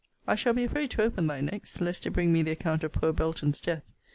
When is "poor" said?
2.91-3.13